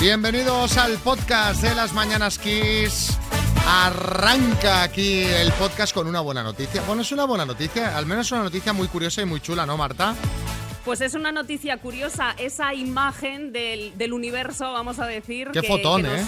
[0.00, 3.18] Bienvenidos al podcast de las Mañanas Kiss.
[3.66, 6.82] Arranca aquí el podcast con una buena noticia.
[6.86, 9.76] Bueno, es una buena noticia, al menos una noticia muy curiosa y muy chula, ¿no,
[9.76, 10.14] Marta?
[10.84, 15.50] Pues es una noticia curiosa, esa imagen del, del universo, vamos a decir.
[15.52, 16.26] Qué que- fotón, que nos- ¿eh?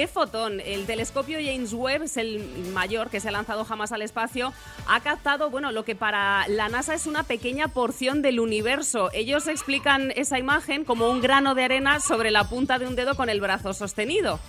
[0.00, 0.62] Qué fotón.
[0.64, 2.42] El telescopio James Webb es el
[2.72, 4.50] mayor que se ha lanzado jamás al espacio.
[4.88, 9.10] Ha captado, bueno, lo que para la NASA es una pequeña porción del universo.
[9.12, 13.14] Ellos explican esa imagen como un grano de arena sobre la punta de un dedo
[13.14, 14.40] con el brazo sostenido.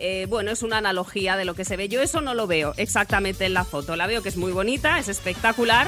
[0.00, 1.88] Eh, bueno, es una analogía de lo que se ve.
[1.88, 3.94] Yo eso no lo veo exactamente en la foto.
[3.94, 5.86] La veo que es muy bonita, es espectacular,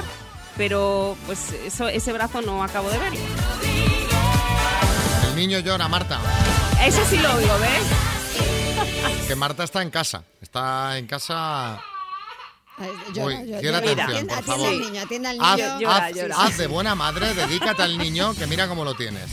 [0.55, 3.19] pero pues eso, ese brazo no acabo de verlo.
[5.27, 6.17] El niño llora, Marta.
[6.85, 8.11] Eso sí lo oigo, ¿ves?
[9.27, 10.23] Que Marta está en casa.
[10.41, 11.79] Está en casa.
[12.77, 13.37] Quiere llora.
[13.37, 14.67] atención, Atiende- por atiende favor.
[14.69, 15.79] al niño, atiende al Haz, niño.
[15.79, 16.35] Llora, haz- llora.
[16.39, 19.29] haz de buena madre, dedícate al niño, que mira cómo lo tienes.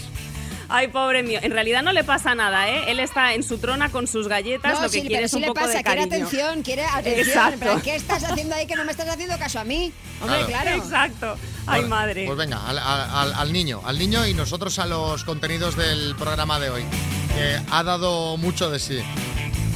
[0.70, 1.38] Ay, pobre mío.
[1.42, 2.90] En realidad no le pasa nada, ¿eh?
[2.90, 5.30] Él está en su trona con sus galletas, No, lo que sí, quiere pero es
[5.30, 6.26] sí un le poco pasa, de quiere cariño.
[6.26, 7.26] atención, quiere atención.
[7.26, 7.52] Exacto.
[7.54, 9.92] En plan, ¿Qué estás haciendo ahí que no me estás haciendo caso a mí?
[10.20, 10.46] Hombre, Claro.
[10.62, 10.82] claro.
[10.82, 11.36] Exacto.
[11.66, 12.26] Ay, Bueno, madre.
[12.26, 16.60] Pues venga, al, al- al niño, al niño y nosotros a los contenidos del programa
[16.60, 16.84] de hoy,
[17.34, 19.00] que ha dado mucho de sí.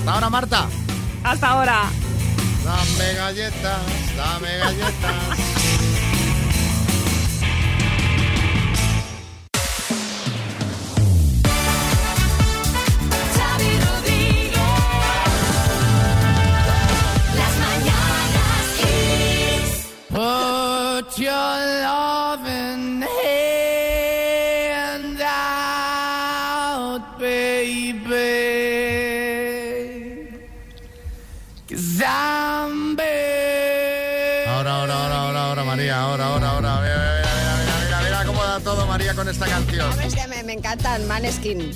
[0.03, 0.67] Hasta ahora, Marta.
[1.22, 1.83] Hasta ahora.
[2.64, 5.39] Dame galletas, dame galletas.
[13.36, 14.58] Xavi Rodríguez.
[17.39, 19.70] Las mañanas Kiss.
[20.11, 21.72] Put your
[39.13, 40.01] María con esta canción.
[40.01, 41.73] Es que me, me encantan Maneskin.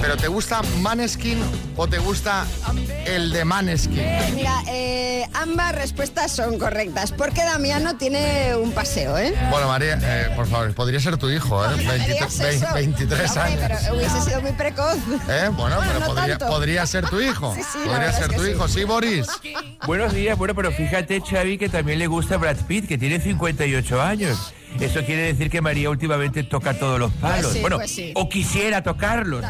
[0.00, 1.38] ¿Pero te gusta Maneskin
[1.76, 2.46] o te gusta
[3.06, 4.04] el de Maneskin?
[4.34, 9.34] Mira, eh, ambas respuestas son correctas, porque Damiano tiene un paseo, ¿eh?
[9.50, 11.68] Bueno, María, eh, por favor, podría ser tu hijo, ¿eh?
[11.70, 12.74] No me 23, digas eso.
[12.74, 13.60] 23 Hombre, años.
[13.82, 14.96] Pero hubiese sido muy precoz.
[15.28, 15.50] ¿Eh?
[15.52, 17.54] Bueno, pero no podría, podría ser tu hijo.
[17.54, 18.50] Sí, sí, podría ser es que tu sí.
[18.50, 19.26] hijo, sí, Boris.
[19.86, 24.00] Buenos días, bueno, pero fíjate, Xavi, que también le gusta Brad Pitt, que tiene 58
[24.00, 24.54] años.
[24.78, 27.52] Eso quiere decir que María últimamente toca todos los palos.
[27.52, 28.12] sí, bueno, pues sí.
[28.14, 29.44] o quisiera tocarlos.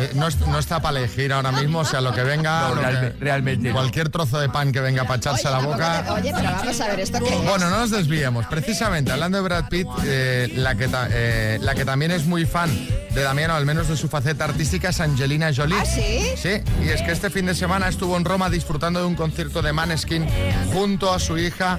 [0.00, 2.68] Eh, no, no está para elegir ahora mismo, o sea, lo que venga.
[2.70, 3.74] No, lo que- realme- realmente no.
[3.74, 6.02] Cualquier trozo de pan que venga para echarse a la boca.
[6.04, 7.44] te- oye, pero vamos a ver, ¿esto qué es?
[7.44, 8.46] Bueno, no nos desviemos.
[8.46, 12.44] Precisamente, hablando de Brad Pitt, eh, la, que ta- eh, la que también es muy
[12.46, 12.70] fan
[13.14, 15.76] de Damiano, al menos de su faceta artística, es Angelina Jolie.
[15.78, 16.30] ¿Ah, sí?
[16.36, 16.50] Sí,
[16.84, 19.72] y es que este fin de semana estuvo en Roma disfrutando de un concierto de
[19.72, 20.26] Maneskin
[20.72, 21.78] junto a su hija,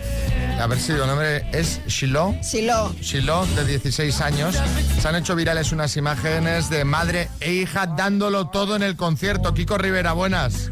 [0.59, 2.35] a ver si el nombre es Shiloh.
[2.41, 2.93] Silo.
[3.01, 4.55] Shiloh, de 16 años.
[4.99, 9.53] Se han hecho virales unas imágenes de madre e hija dándolo todo en el concierto.
[9.53, 10.71] Kiko Rivera, buenas.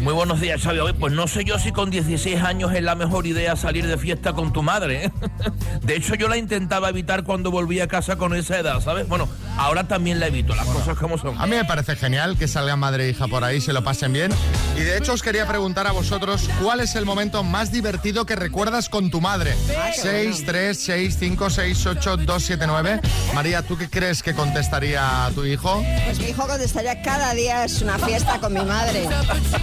[0.00, 0.94] Muy buenos días, Xavi.
[0.98, 4.32] Pues no sé yo si con 16 años es la mejor idea salir de fiesta
[4.32, 5.04] con tu madre.
[5.04, 5.12] ¿eh?
[5.82, 9.06] De hecho, yo la intentaba evitar cuando volví a casa con esa edad, ¿sabes?
[9.08, 9.28] Bueno,
[9.60, 11.40] ahora también la evito, las cosas como son.
[11.40, 14.12] A mí me parece genial que salgan madre e hija por ahí, se lo pasen
[14.12, 14.32] bien.
[14.76, 18.36] Y de hecho os quería preguntar a vosotros cuál es el momento más divertido que
[18.36, 19.54] recuerdas con tu madre.
[20.00, 23.00] 6, 3, 6, 5, 6, 8, 2, 7, 9.
[23.34, 25.84] María, ¿tú qué crees que contestaría tu hijo?
[26.04, 29.08] Pues mi hijo contestaría cada día es una fiesta con mi madre.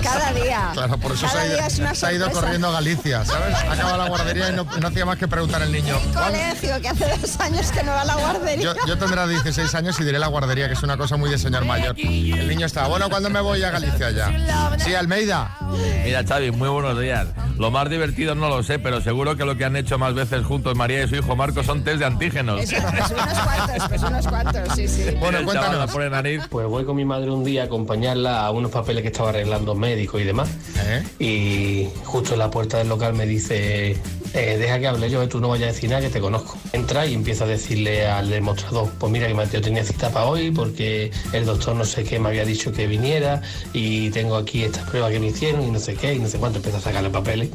[0.04, 0.70] Cada día.
[0.74, 3.26] Claro, por eso se ha, ido, día es una se ha ido corriendo a Galicia,
[3.26, 3.56] ¿sabes?
[3.56, 5.98] Ha acabado la guardería y no, no hacía más que preguntar al niño.
[6.14, 8.64] ¿cuándo- Colegio, que hace dos años que no va a la guardería.
[8.64, 11.38] Yo, yo tendré 16 años y diré la guardería, que es una cosa muy de
[11.38, 11.96] señor mayor.
[11.98, 14.78] El niño está, bueno, ¿cuándo me voy a Galicia ya?
[14.80, 15.58] Sí, Almeida.
[16.04, 17.28] Mira, Xavi, muy buenos días.
[17.58, 20.46] Lo más divertido no lo sé, pero seguro que lo que han hecho más veces
[20.46, 22.62] juntos María y su hijo Marco son test de antígenos.
[22.62, 25.04] Eso, pues unos cuantos, pues unos cuantos, sí, sí.
[25.20, 25.80] Bueno, cuéntanos.
[25.80, 26.44] la pone nariz.
[26.50, 29.74] Pues voy con mi madre un día a acompañarla a unos papeles que estaba arreglando
[29.74, 30.50] médicos y demás.
[30.86, 31.04] ¿Eh?
[31.20, 33.98] Y justo en la puerta del local me dice,
[34.38, 36.58] eh, deja que hable yo, que tú no vayas a decir nada, que te conozco.
[36.72, 40.52] Entra y empieza a decirle al demostrador, pues mira que Mateo tenía cita para hoy
[40.52, 43.42] porque el doctor no sé qué me había dicho que viniera
[43.74, 46.38] y tengo aquí estas pruebas que me hicieron y no sé qué y no sé
[46.38, 46.58] cuánto.
[46.58, 47.50] Empieza a sacarle papeles.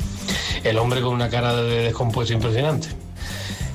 [0.65, 2.89] El hombre con una cara de descompuesto impresionante.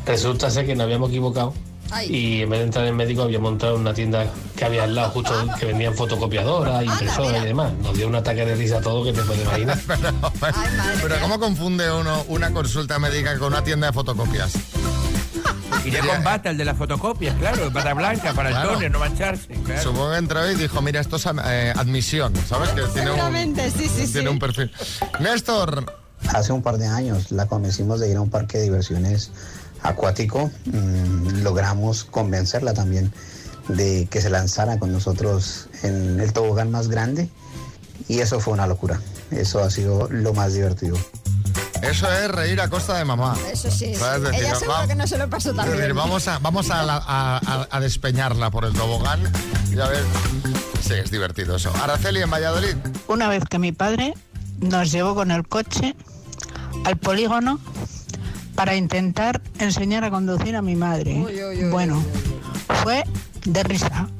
[0.05, 1.53] Resulta ser que nos habíamos equivocado
[1.91, 2.07] Ay.
[2.15, 4.25] y en vez de entrar en el médico había montado una tienda
[4.55, 7.73] que había al lado justo que vendían fotocopiadoras, impresoras y demás.
[7.81, 9.79] Nos dio un ataque de risa a todo que te puedes imaginar.
[9.87, 10.09] Pero,
[10.41, 11.15] Ay, pero.
[11.21, 14.53] ¿cómo confunde uno una consulta médica con una tienda de fotocopias?
[15.85, 18.69] Y de combate, el de las fotocopias, claro, para blanca, para Claro.
[18.71, 19.47] el toner, no mancharse.
[19.63, 19.81] claro.
[19.81, 22.69] Supongo que entró y dijo, mira, esto es eh, admisión, ¿sabes?
[22.71, 24.11] Que tiene un, Seguramente, sí, sí.
[24.11, 24.69] tiene un perfil.
[25.21, 25.93] Néstor,
[26.33, 29.31] hace un par de años la convencimos de ir a un parque de diversiones
[29.83, 30.51] acuático.
[30.65, 33.12] Mm, logramos convencerla también
[33.68, 37.29] de que se lanzara con nosotros en el tobogán más grande
[38.07, 39.01] y eso fue una locura.
[39.31, 40.97] Eso ha sido lo más divertido.
[41.81, 43.38] Eso es reír a costa de mamá.
[43.51, 43.94] Eso sí.
[43.94, 44.01] sí.
[44.21, 45.95] Decir, Ella seguro que no se lo pasó tan decir, bien.
[45.95, 49.19] vamos a, vamos a, la- a- a- a despeñarla por el tobogán
[49.71, 50.03] y a ver.
[50.81, 51.71] Sí, es divertido eso.
[51.81, 52.75] Araceli en Valladolid.
[53.07, 54.13] Una vez que mi padre
[54.59, 55.95] nos llevó con el coche
[56.85, 57.59] al polígono
[58.57, 61.13] para intentar enseñar a conducir a mi madre.
[61.13, 62.04] Uy, uy, uy, bueno,
[62.81, 63.04] fue
[63.45, 64.07] de risa.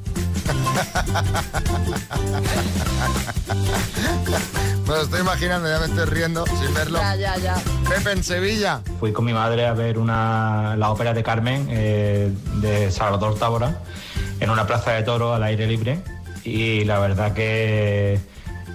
[4.86, 6.98] Me lo estoy imaginando, ya me estoy riendo sin verlo.
[6.98, 7.56] Ya, ya, ya.
[7.90, 8.80] Pepe en Sevilla.
[8.98, 12.32] Fui con mi madre a ver una, la ópera de Carmen eh,
[12.62, 13.82] de Salvador Tábora
[14.40, 16.00] en una plaza de toros al aire libre
[16.42, 18.18] y la verdad que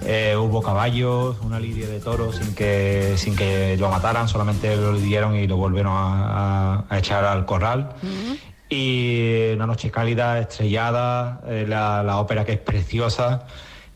[0.04, 4.92] eh, hubo caballos, una lidia de toros sin que, sin que lo mataran, solamente lo
[4.92, 7.90] lidieron y lo volvieron a, a- a echar al corral.
[8.68, 13.44] Y una noche cálida, estrellada, eh, la, la ópera que es preciosa.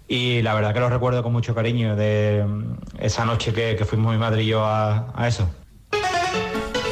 [0.07, 3.85] Y la verdad que lo recuerdo con mucho cariño de mm, esa noche que, que
[3.85, 5.49] fuimos mi madre y yo a- a eso.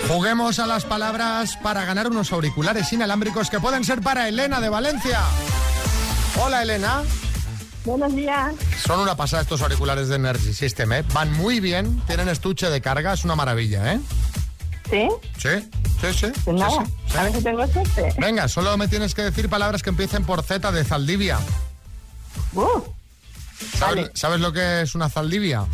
[0.08, 4.68] Juguemos a las palabras para ganar unos auriculares inalámbricos que pueden ser para Elena de
[4.68, 5.20] Valencia.
[6.44, 7.02] Hola Elena.
[7.86, 8.52] Buenos días.
[8.84, 11.04] Son una pasada estos auriculares de Energy System, ¿eh?
[11.14, 14.00] Van muy bien, tienen estuche de carga, es una maravilla, ¿eh?
[14.90, 15.08] ¿Sí?
[15.38, 16.26] Sí, sí, sí.
[16.44, 17.16] Pues sí, nada, sí.
[17.16, 18.14] a ver si tengo suerte.
[18.18, 21.38] Venga, solo me tienes que decir palabras que empiecen por Z de Zaldivia.
[22.54, 22.82] Uh,
[23.78, 24.10] ¿Sabes, Vale.
[24.14, 25.64] sabes lo que es una Zaldivia?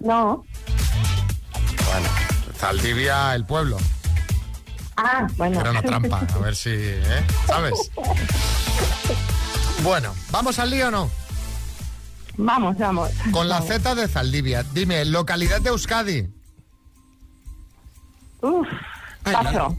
[0.00, 0.44] no.
[1.86, 2.08] Bueno,
[2.58, 3.76] Zaldivia, el pueblo.
[4.96, 5.60] Ah, bueno.
[5.60, 7.24] Era una trampa, a ver si, ¿eh?
[7.46, 7.74] ¿Sabes?
[9.82, 11.10] Bueno, ¿vamos al lío o no?
[12.42, 13.10] Vamos, vamos.
[13.32, 13.68] Con la Vamos.
[13.68, 14.62] Z de Zaldivia.
[14.72, 16.26] Dime, localidad de Euskadi.
[18.40, 18.66] Uf,
[19.22, 19.76] paso.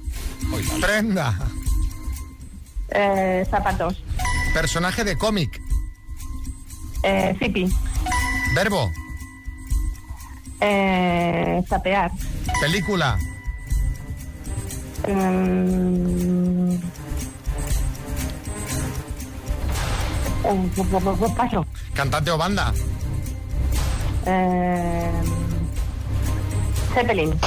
[0.79, 1.33] Prenda.
[2.89, 4.03] Eh, zapatos.
[4.53, 5.59] Personaje de cómic.
[7.03, 7.73] Eh, zipi.
[8.53, 8.91] Verbo.
[10.59, 12.11] Eh, zapear.
[12.61, 13.17] Película.
[15.07, 16.10] Mm.
[21.35, 21.65] Paso.
[21.93, 22.73] Cantante o banda.
[24.25, 25.11] Eh,
[26.93, 27.39] Zeppelin.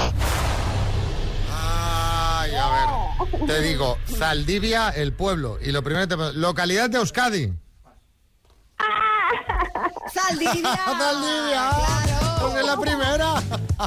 [1.52, 3.46] Ay, a ver.
[3.46, 5.58] Te digo, Zaldivia, el pueblo.
[5.60, 6.32] Y lo primero que te...
[6.34, 7.52] Localidad de Euskadi.
[10.12, 10.76] Zaldivia.
[10.76, 11.70] Zaldivia.
[12.04, 12.38] Claro.
[12.40, 13.34] Pues es la primera.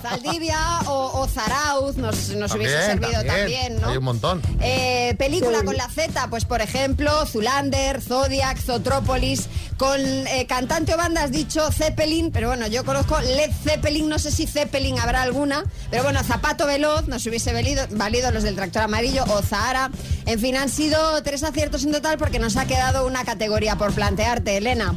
[0.01, 3.89] Zaldivia o, o Zarauz nos, nos hubiese servido también, ¿no?
[3.89, 4.41] Hay un montón.
[4.61, 9.47] Eh, película con la Z, pues por ejemplo, Zulander, Zodiac, Zotrópolis,
[9.77, 14.19] con eh, cantante o banda has dicho Zeppelin, pero bueno, yo conozco Led Zeppelin, no
[14.19, 18.55] sé si Zeppelin habrá alguna, pero bueno, Zapato Veloz, nos hubiese valido, valido los del
[18.55, 19.91] tractor amarillo o Zahara.
[20.25, 23.93] En fin, han sido tres aciertos en total porque nos ha quedado una categoría por
[23.93, 24.95] plantearte, Elena.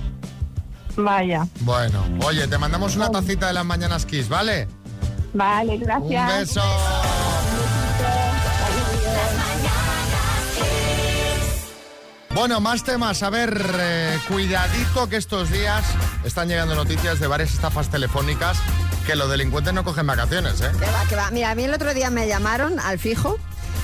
[0.96, 1.46] Vaya.
[1.60, 4.68] Bueno, oye, te mandamos una tacita de las mañanas Kiss, ¿vale?
[5.32, 6.32] Vale, gracias.
[6.32, 6.62] Un beso.
[12.34, 13.22] Bueno, más temas.
[13.22, 15.84] A ver, eh, cuidadito que estos días
[16.24, 18.56] están llegando noticias de varias estafas telefónicas
[19.06, 20.70] que los delincuentes no cogen vacaciones, ¿eh?
[20.78, 21.30] Que va, que va.
[21.32, 23.38] Mira, a mí el otro día me llamaron al fijo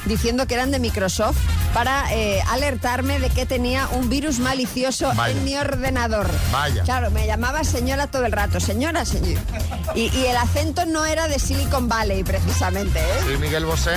[0.07, 1.37] diciendo que eran de Microsoft
[1.75, 5.37] para eh, alertarme de que tenía un virus malicioso Vaya.
[5.37, 6.29] en mi ordenador.
[6.53, 6.83] Vaya.
[6.85, 9.41] Claro, me llamaba señora todo el rato, señora, señor.
[9.95, 13.35] Y, y el acento no era de Silicon Valley, precisamente, ¿eh?
[13.35, 13.97] Y Miguel Bosé.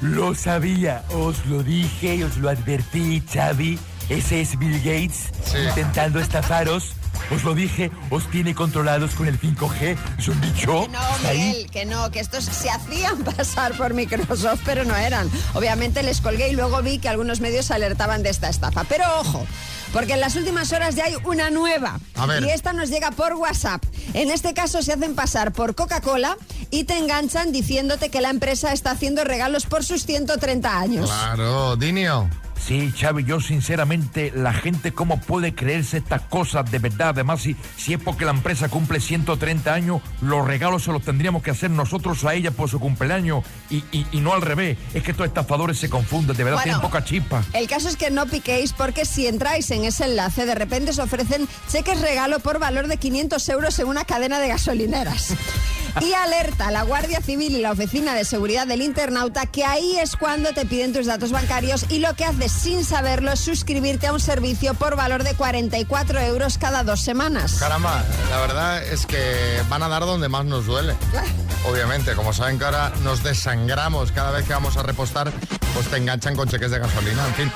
[0.00, 3.78] Lo sabía, os lo dije, os lo advertí, Xavi.
[4.08, 6.94] Ese es Bill Gates intentando estafaros.
[7.32, 9.96] Os lo dije, os tiene controlados con el 5G.
[10.18, 10.86] Es un bicho.
[10.92, 11.38] No, Ahí.
[11.38, 15.30] Miguel, que no, que estos se hacían pasar por Microsoft, pero no eran.
[15.54, 18.84] Obviamente les colgué y luego vi que algunos medios alertaban de esta estafa.
[18.84, 19.46] Pero ojo,
[19.92, 21.98] porque en las últimas horas ya hay una nueva.
[22.16, 22.42] A ver.
[22.42, 23.82] Y esta nos llega por WhatsApp.
[24.14, 26.36] En este caso se hacen pasar por Coca-Cola
[26.70, 31.10] y te enganchan diciéndote que la empresa está haciendo regalos por sus 130 años.
[31.10, 32.28] Claro, Dinio.
[32.64, 37.08] Sí, Xavi, yo sinceramente, la gente cómo puede creerse estas cosas de verdad.
[37.08, 41.42] Además, si, si es porque la empresa cumple 130 años, los regalos se los tendríamos
[41.42, 44.78] que hacer nosotros a ella por su cumpleaños y, y- y no al revés.
[44.94, 46.78] Es que estos estafadores se confunden, de verdad Bueno.
[46.78, 47.42] tienen poca chispa.
[47.52, 50.98] El caso es que no piquéis porque si entráis en ese enlace de repente os
[51.00, 55.34] ofrecen cheques regalo por valor de 500 euros en una cadena de gasolineras.
[56.00, 59.98] Y alerta a la Guardia Civil y la Oficina de Seguridad del Internauta que ahí
[59.98, 64.06] es cuando te piden tus datos bancarios y lo que haces sin saberlo es suscribirte
[64.06, 67.56] a un servicio por valor de 44 euros cada dos semanas.
[67.58, 70.94] Caramba, la verdad es que van a dar donde más nos duele.
[71.68, 75.32] obviamente, como saben que ahora nos desangramos cada vez que vamos a repostar,
[75.74, 77.52] pues te enganchan con cheques de gasolina, en fin.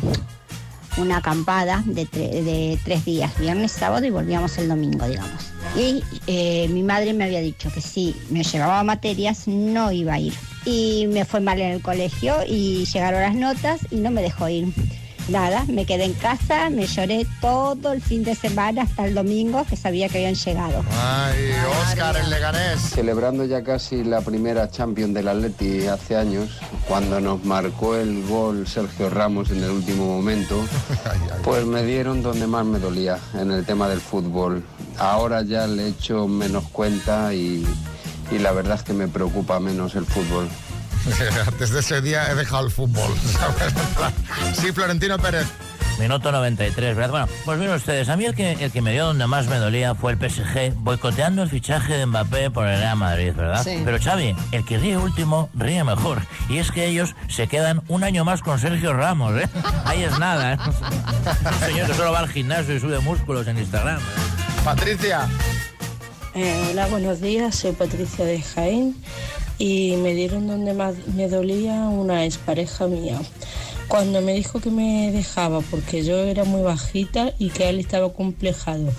[0.97, 5.51] una acampada de, tre- de tres días, viernes, sábado y volvíamos el domingo, digamos.
[5.75, 10.19] Y eh, mi madre me había dicho que si me llevaba materias no iba a
[10.19, 10.33] ir.
[10.65, 14.47] Y me fue mal en el colegio y llegaron las notas y no me dejó
[14.49, 14.67] ir.
[15.29, 19.65] Nada, me quedé en casa, me lloré todo el fin de semana hasta el domingo
[19.69, 20.83] que sabía que habían llegado.
[20.91, 22.81] Ay, Oscar en Leganés.
[22.81, 28.67] Celebrando ya casi la primera Champions del Atleti hace años, cuando nos marcó el gol
[28.67, 30.61] Sergio Ramos en el último momento,
[31.43, 34.61] pues me dieron donde más me dolía, en el tema del fútbol.
[34.97, 37.65] Ahora ya le echo menos cuenta y,
[38.29, 40.49] y la verdad es que me preocupa menos el fútbol.
[41.59, 43.13] Desde ese día he dejado el fútbol.
[43.33, 43.73] ¿sabes?
[44.57, 45.47] sí, Florentino Pérez.
[45.99, 47.09] Minuto 93, ¿verdad?
[47.11, 49.57] Bueno, pues miren ustedes, a mí el que, el que me dio donde más me
[49.57, 53.63] dolía fue el PSG, boicoteando el fichaje de Mbappé por el Real Madrid, ¿verdad?
[53.63, 53.81] Sí.
[53.85, 56.23] Pero Xavi, el que ríe último, ríe mejor.
[56.49, 59.47] Y es que ellos se quedan un año más con Sergio Ramos, ¿eh?
[59.85, 60.57] Ahí es nada, ¿eh?
[60.65, 63.99] Un señor que solo va al gimnasio y sube músculos en Instagram.
[64.65, 65.27] Patricia.
[66.33, 67.55] Eh, hola, buenos días.
[67.55, 68.95] Soy Patricia de Jaén
[69.65, 73.17] y me dieron donde más me dolía una expareja mía.
[73.87, 78.11] Cuando me dijo que me dejaba porque yo era muy bajita y que él estaba
[78.11, 78.91] complejado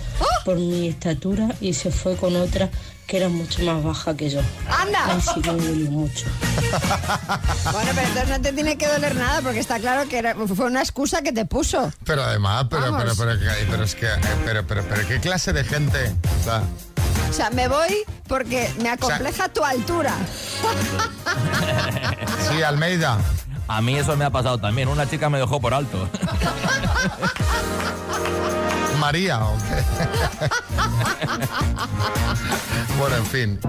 [0.43, 2.69] por mi estatura y se fue con otra
[3.05, 4.41] que era mucho más baja que yo.
[4.67, 5.05] ¡Anda!
[5.13, 6.25] Ahí sí que me dolió mucho.
[7.71, 10.65] Bueno, pero entonces no te tiene que doler nada porque está claro que era- fue
[10.65, 11.91] una excusa que te puso.
[12.05, 13.03] Pero además, pero, Vamos.
[13.03, 14.09] pero, pero, pero es que, eh,
[14.45, 16.11] pero, pero, pero, ¿qué clase de gente?
[16.41, 16.63] O sea,
[17.29, 20.13] O sea, me voy porque me acompleja tu altura.
[22.49, 23.17] sí, Almeida.
[23.67, 24.87] A mí eso me ha pasado también.
[24.87, 26.07] Una chica me dejó por alto.
[28.99, 29.83] María, ¿o qué?
[32.99, 33.59] bueno, en fin.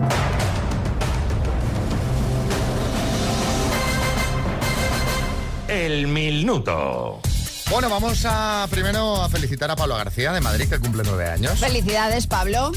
[5.69, 7.21] El minuto.
[7.69, 11.59] Bueno, vamos a primero a felicitar a Pablo García de Madrid, que cumple nueve años.
[11.59, 12.71] Felicidades, Pablo.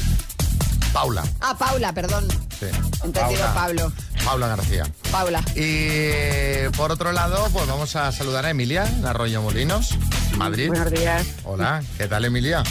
[0.92, 1.22] Paula.
[1.40, 2.26] Ah, Paula, perdón.
[2.58, 2.66] Sí.
[3.04, 3.92] Entendido, Pablo.
[4.24, 4.86] Paula García.
[5.10, 5.42] Paula.
[5.54, 9.96] Y por otro lado, pues vamos a saludar a Emilia, en Arroyo Molinos,
[10.36, 10.68] Madrid.
[10.68, 11.26] Buenos días.
[11.44, 12.62] Hola, ¿qué tal Emilia?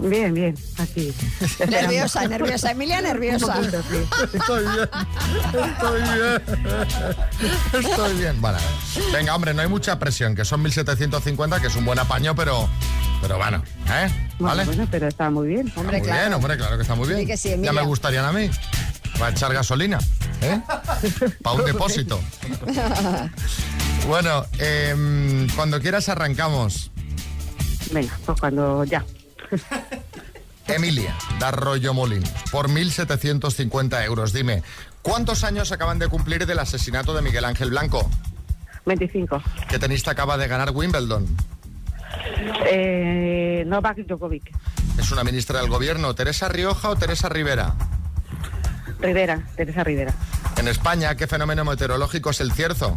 [0.00, 1.14] Bien, bien, aquí.
[1.68, 2.72] Nerviosa, nerviosa.
[2.72, 3.46] Emilia, nerviosa.
[3.46, 4.36] Un poquito, sí.
[4.36, 4.88] Estoy bien,
[5.70, 8.42] estoy bien, estoy bien.
[8.42, 8.58] Vale.
[9.12, 12.68] Venga, hombre, no hay mucha presión, que son 1750, que es un buen apaño, pero,
[13.22, 14.23] pero bueno, ¿eh?
[14.38, 14.64] ¿Vale?
[14.64, 15.72] Bueno, pero está muy bien.
[15.76, 16.20] Hombre, muy claro.
[16.22, 17.20] bien, hombre, claro que está muy bien.
[17.20, 17.72] Sí que sí, ya Emilia.
[17.72, 18.50] me gustarían a mí.
[19.18, 19.98] Para echar gasolina,
[20.40, 20.60] ¿eh?
[21.42, 22.20] Para un depósito.
[24.06, 26.90] Bueno, em, cuando quieras arrancamos.
[27.90, 29.02] Venga, pues cuando ya.
[30.66, 34.34] Emilia, de Arroyo Molinos, por 1.750 euros.
[34.34, 34.62] Dime,
[35.00, 38.10] ¿cuántos años acaban de cumplir del asesinato de Miguel Ángel Blanco?
[38.84, 39.42] 25.
[39.68, 41.26] ¿Qué tenista acaba de ganar Wimbledon?
[42.66, 44.50] Eh, Novak Djokovic.
[44.98, 47.74] ¿Es una ministra del gobierno, Teresa Rioja o Teresa Rivera?
[49.00, 50.14] Rivera, Teresa Rivera.
[50.56, 52.96] En España, ¿qué fenómeno meteorológico es el cierzo?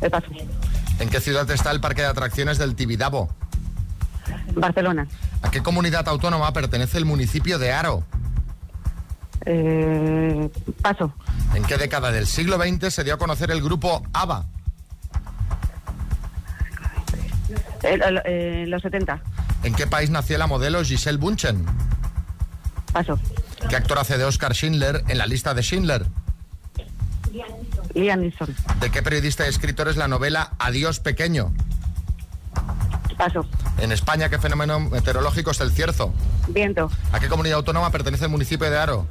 [0.00, 0.26] El paso.
[0.98, 3.28] ¿En qué ciudad está el parque de atracciones del Tibidabo?
[4.54, 5.06] Barcelona.
[5.42, 8.04] ¿A qué comunidad autónoma pertenece el municipio de Aro?
[9.44, 10.50] Eh,
[10.82, 11.12] paso.
[11.54, 14.46] ¿En qué década del siglo XX se dio a conocer el grupo ABBA?
[17.82, 19.20] El- el- eh, los 70.
[19.62, 21.64] ¿En qué país nació la modelo Giselle Bunchen?
[22.92, 23.18] Paso.
[23.68, 26.06] ¿Qué actor hace de Oscar Schindler en la lista de Schindler?
[27.94, 28.54] Liam Neeson.
[28.80, 31.52] ¿De qué periodista y escritor es la novela Adiós Pequeño?
[33.16, 33.46] Paso.
[33.78, 36.12] En España, ¿qué fenómeno meteorológico es el cierzo?
[36.48, 36.90] Viento.
[37.12, 39.06] ¿A qué comunidad autónoma pertenece el municipio de Aro?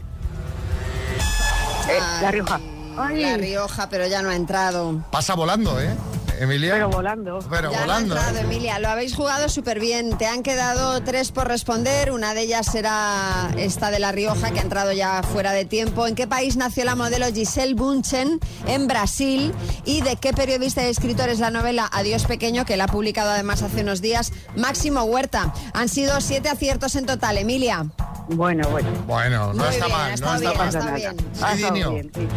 [1.90, 2.60] Eh, la Rioja.
[2.96, 5.04] La Rioja, pero ya no ha entrado.
[5.12, 5.94] Pasa volando, ¿eh?
[6.40, 6.74] Emilia?
[6.74, 7.40] Pero volando.
[7.50, 8.16] Pero Ya lo ha volando.
[8.16, 10.18] entrado, Emilia, lo habéis jugado súper bien.
[10.18, 12.12] Te han quedado tres por responder.
[12.12, 16.08] Una de ellas será esta de La Rioja, que ha entrado ya fuera de tiempo.
[16.08, 18.40] ¿En qué país nació la modelo Giselle Bunchen?
[18.68, 19.54] En Brasil.
[19.86, 23.32] ¿Y de qué periodista y escritor es la novela Adiós Pequeño, que la ha publicado
[23.32, 24.32] además hace unos días?
[24.56, 25.54] Máximo Huerta.
[25.74, 27.86] Han sido siete aciertos en total, Emilia.
[28.28, 28.90] Bueno, bueno.
[29.06, 30.68] Bueno, no Muy está bien, mal, está no está bien, mal.
[30.68, 32.12] está bien.
[32.14, 32.28] Sí.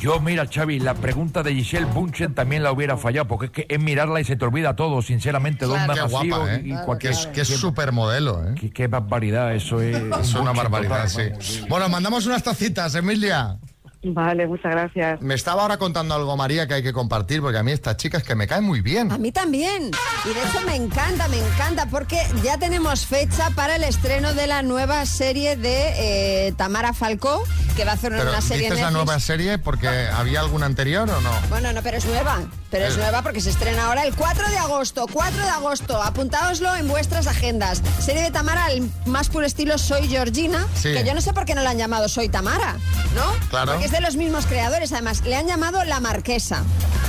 [0.00, 3.66] Yo, mira, Xavi, la pregunta de Giselle Bunchen también la hubiera fallado, porque es que
[3.68, 5.74] es mirarla y se te olvida todo, sinceramente, Claro.
[5.78, 6.62] dónde Qué ha nacido guapa, ¿eh?
[6.64, 7.12] y, Claro, cualquier...
[7.12, 7.32] claro.
[7.32, 8.54] Que es supermodelo, ¿eh?
[8.58, 9.94] Qué, qué barbaridad, eso es...
[9.96, 11.60] Es una Bunchen barbaridad, total, sí.
[11.68, 13.58] Bueno, mandamos unas tacitas, Emilia.
[14.02, 15.20] Vale, muchas gracias.
[15.20, 18.16] Me estaba ahora contando algo, María, que hay que compartir, porque a mí esta chica
[18.16, 19.12] es que me cae muy bien.
[19.12, 19.90] A mí también.
[20.24, 24.46] Y de hecho me encanta, me encanta, porque ya tenemos fecha para el estreno de
[24.46, 27.44] la nueva serie de eh, Tamara Falcó,
[27.76, 29.04] que va a hacer Pero una serie en ¿dices la Netflix.
[29.06, 31.30] nueva serie porque había alguna anterior o no?
[31.50, 32.40] Bueno, no, pero es nueva.
[32.70, 32.98] Pero es Eh.
[32.98, 35.06] nueva porque se estrena ahora el 4 de agosto.
[35.12, 36.02] 4 de agosto.
[36.02, 37.82] Apuntaoslo en vuestras agendas.
[37.98, 40.66] Serie de Tamara, al más puro estilo Soy Georgina.
[40.74, 40.92] Sí.
[40.94, 42.76] Que yo no sé por qué no la han llamado Soy Tamara,
[43.14, 43.48] ¿no?
[43.50, 43.72] Claro.
[43.72, 44.92] Porque es de los mismos creadores.
[44.92, 46.62] Además, le han llamado La Marquesa.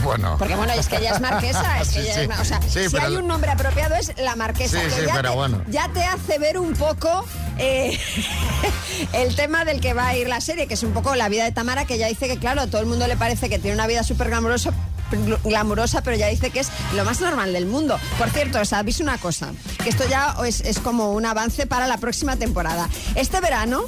[0.04, 0.36] Bueno.
[0.40, 2.90] Porque bueno, es que ella es marquesa, es que Sí, ella es o sea, Sí,
[2.90, 4.80] si hay un nombre apropiado es la marquesa.
[4.80, 5.64] Sí, que sí, ya pero te, bueno.
[5.68, 7.26] Ya te hace ver un poco
[7.58, 8.00] eh,
[9.14, 11.44] el tema del que va a ir la serie, que es un poco la vida
[11.44, 13.76] de Tamara, que ya dice que claro, a todo el mundo le parece que tiene
[13.76, 14.72] una vida súper glamurosa
[15.44, 18.00] glamurosa, pero ya dice que es lo más normal del mundo.
[18.18, 19.52] Por cierto, os aviso una cosa,
[19.84, 22.88] que esto ya es, es como un avance para la próxima temporada.
[23.16, 23.84] Este verano,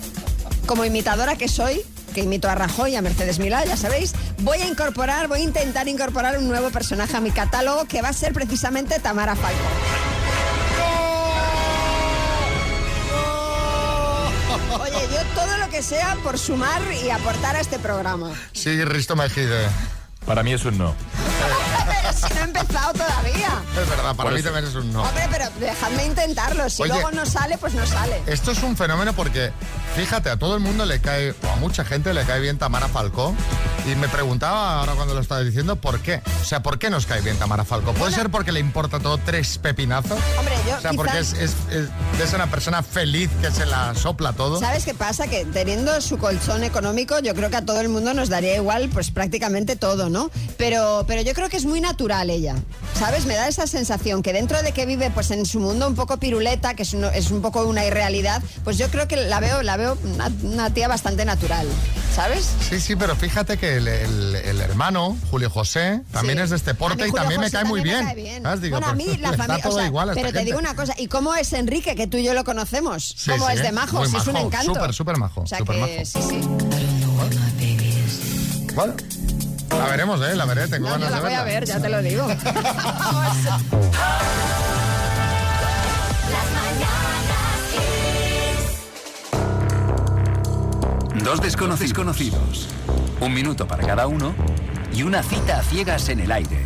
[0.65, 1.81] como imitadora que soy,
[2.13, 5.43] que imito a Rajoy y a Mercedes Milá, ya sabéis, voy a incorporar, voy a
[5.43, 10.13] intentar incorporar un nuevo personaje a mi catálogo que va a ser precisamente Tamara Falcón.
[14.81, 18.31] Oye, yo todo lo que sea por sumar y aportar a este programa.
[18.53, 19.67] Sí, Risto Mejide.
[20.25, 20.95] Para mí es un no.
[22.23, 23.61] Si no he empezado todavía.
[23.71, 25.03] Es verdad, para Por mí también es un no.
[25.03, 26.69] Hombre, pero dejadme intentarlo.
[26.69, 26.93] Si Oye.
[26.93, 28.21] luego no sale, pues no sale.
[28.27, 29.51] Esto es un fenómeno porque,
[29.95, 32.87] fíjate, a todo el mundo le cae, o a mucha gente le cae bien Tamara
[32.87, 33.35] Falcó.
[33.85, 36.21] Y me preguntaba ahora cuando lo estaba diciendo, ¿por qué?
[36.41, 37.91] O sea, ¿por qué nos cae bien Tamara Falcó?
[37.93, 40.17] ¿Puede ser porque le importa todo tres pepinazos?
[40.39, 41.89] Hombre, yo O sea, porque es, es, es-
[42.23, 44.57] es una persona feliz que se la sopla todo.
[44.57, 45.27] ¿Sabes qué pasa?
[45.27, 48.87] Que teniendo su colchón económico, yo creo que a todo el mundo nos daría igual,
[48.87, 50.31] pues prácticamente todo, ¿no?
[50.57, 52.55] Pero, pero yo creo que es muy natural ella,
[52.97, 53.25] ¿sabes?
[53.25, 56.15] Me da esa sensación que dentro de que vive pues en su mundo un poco
[56.17, 59.61] piruleta, que es, uno- es un poco una irrealidad, pues yo creo que la veo,
[59.61, 61.67] la veo una, una tía bastante natural,
[62.15, 62.47] ¿sabes?
[62.69, 66.43] Sí, sí, pero fíjate que el, el- el hermano, Julio José, también Sí.
[66.45, 68.05] es de este porte y también me José cae muy también bien.
[68.07, 68.43] me cae bien.
[68.43, 68.61] ¿Sabes?
[68.61, 70.45] Digo, bueno, a mí pues, la familia, o sea, igual pero te gente.
[70.45, 73.15] digo una cosa, ¿y cómo es Enrique, que tú y yo lo conocemos?
[73.17, 73.97] Sí, ¿Cómo sí, es de majo?
[73.99, 74.73] muy Si es un majo, encanto.
[74.73, 76.05] súper, súper majo, O sea súper que majo.
[76.05, 76.41] sí, sí.
[78.75, 78.93] Bueno,
[79.69, 80.35] la veremos, ¿eh?
[80.35, 81.59] La veré, tengo No, ganas yo la de voy a verla.
[81.59, 82.27] ver, ya te lo digo.
[91.23, 92.69] Dos desconocidos conocidos,
[93.21, 94.33] un minuto para cada uno
[94.93, 96.65] y una cita a ciegas en el aire.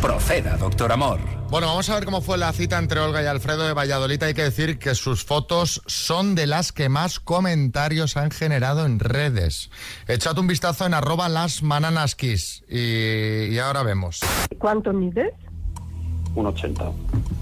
[0.00, 1.20] Proceda, doctor Amor.
[1.50, 4.20] Bueno, vamos a ver cómo fue la cita entre Olga y Alfredo de Valladolid.
[4.22, 8.98] Hay que decir que sus fotos son de las que más comentarios han generado en
[8.98, 9.70] redes.
[10.08, 14.20] Echad un vistazo en arroba las mananaskis y, y ahora vemos.
[14.58, 15.32] ¿Cuánto mides
[16.34, 16.90] Un 80.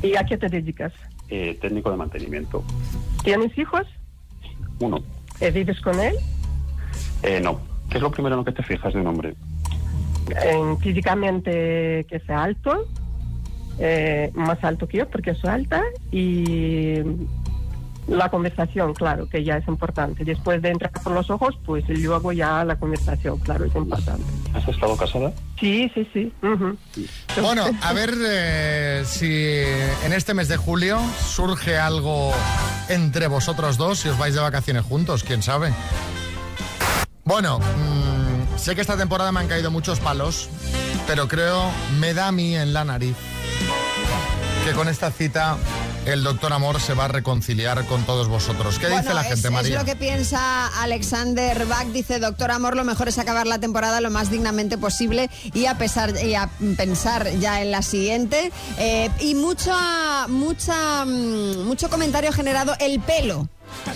[0.03, 0.93] y a qué te dedicas?
[1.29, 2.65] Eh, técnico de mantenimiento.
[3.23, 3.87] ¿Tienes hijos?
[4.81, 5.03] Uno.
[5.41, 6.15] Eh, ¿Vives con él?
[7.23, 7.61] Eh, no.
[7.89, 9.35] ¿Qué es lo primero en lo que te fijas de un hombre?
[10.45, 12.87] En físicamente que sea alto,
[13.79, 16.99] eh, más alto que yo porque soy alta y
[18.11, 20.25] la conversación, claro, que ya es importante.
[20.25, 24.25] Después de entrar por los ojos, pues luego ya la conversación, claro, es importante.
[24.53, 25.33] ¿Has estado casada?
[25.59, 26.33] Sí, sí, sí.
[27.41, 29.27] Bueno, a ver eh, si
[30.05, 32.33] en este mes de julio surge algo
[32.89, 35.73] entre vosotros dos, si os vais de vacaciones juntos, quién sabe.
[37.25, 40.51] Bueno, mm, sé que esta temporada me han caído muchos palos,
[41.07, 41.71] pero creo,
[42.01, 43.17] me da a mí en la nariz
[44.65, 45.57] que con esta cita
[46.07, 48.79] el doctor Amor se va a reconciliar con todos vosotros.
[48.79, 49.79] ¿Qué dice la es- gente, es, María?
[49.79, 51.87] lo que piensa Alexander Bach.
[51.89, 55.77] Dice, doctor Amor, lo mejor es acabar la temporada lo más dignamente posible y a,
[55.79, 58.51] pesar, y a pensar ya en la siguiente.
[58.79, 63.49] Eh, y mucha, mucha, mm, mucho comentario ha generado el pelo.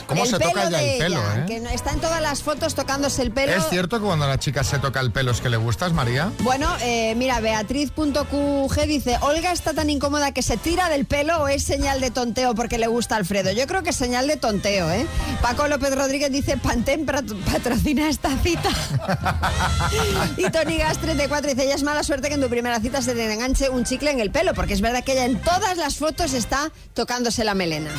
[0.06, 1.46] ¿Cómo se toca de el pelo, ella, eh?
[1.46, 3.52] que está en todas las fotos tocándose el pelo.
[3.52, 6.30] ¿Es cierto que cuando la chica se toca el pelo es que le gustas, María?
[6.40, 11.48] Bueno, eh, mira, Beatriz.qg dice, Olga está tan incómoda que se tira del pelo o
[11.48, 13.52] es señal de tonteo porque le gusta Alfredo.
[13.52, 15.06] Yo creo que es señal de tonteo, ¿eh?
[15.42, 18.68] Paco López Rodríguez dice, Pantén patro- patrocina esta cita.
[20.36, 23.14] y Tony Gas 34 dice, ya es mala suerte que en tu primera cita se
[23.14, 25.96] te enganche un chicle en el pelo, porque es verdad que ella en todas las
[25.96, 27.90] fotos está tocándose la melena.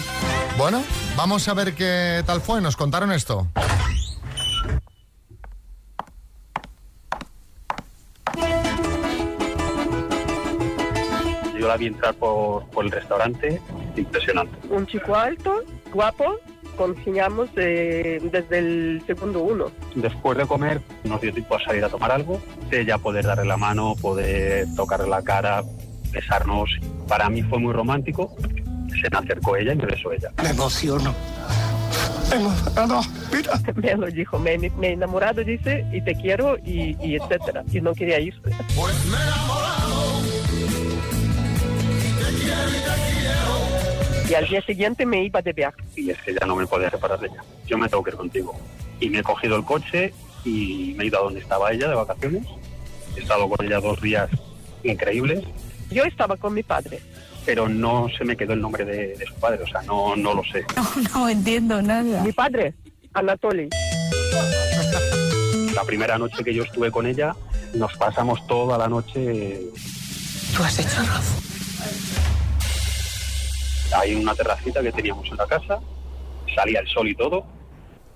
[0.58, 0.84] Bueno,
[1.17, 2.62] vamos a ver qué tal fue.
[2.62, 3.48] Nos contaron esto.
[11.60, 13.62] Yo la vi entrar por, por el restaurante,
[13.96, 14.56] impresionante.
[14.70, 16.40] Un chico alto, guapo,
[16.76, 19.72] confiamos eh, desde el segundo uno.
[19.96, 23.58] Después de comer nos dio tiempo a salir a tomar algo, ella poder darle la
[23.58, 25.64] mano, poder tocarle la cara,
[26.12, 26.70] besarnos.
[27.08, 28.36] Para mí fue muy romántico.
[29.02, 30.32] Se me acercó ella y me besó ella.
[30.42, 31.14] Me emociono.
[33.32, 33.60] Mira.
[33.76, 37.64] Me lo dijo, me, me he enamorado, dice, y te quiero, y, y etcétera.
[37.72, 38.50] Y no quería irse.
[44.30, 45.84] Y al día siguiente me iba de viaje.
[45.96, 47.44] Y es que ya no me podía separar de ella.
[47.68, 48.56] Yo me tengo que ir contigo.
[49.00, 51.96] Y me he cogido el coche y me he ido a donde estaba ella de
[51.96, 52.44] vacaciones.
[53.16, 54.30] He estado con ella dos días
[54.84, 55.44] increíbles,
[55.90, 57.00] Yo estaba con mi padre.
[57.46, 59.64] Pero no se me quedó el nombre de, de su padre.
[59.64, 60.66] O sea, no, no lo sé.
[61.14, 62.24] No entiendo nada.
[62.24, 62.74] Mi padre,
[63.14, 63.70] Anatoly.
[65.74, 67.36] La primera noche que yo estuve con ella,
[67.74, 69.62] nos pasamos toda la noche.
[70.56, 71.44] Tú has hecho razón.
[73.96, 75.80] Hay una terracita que teníamos en la casa,
[76.56, 77.46] salía el sol y todo,